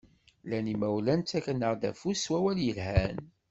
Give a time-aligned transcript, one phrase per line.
[0.43, 3.17] Llan imawlan ttaken-aɣ-d affud s wawal yelhan.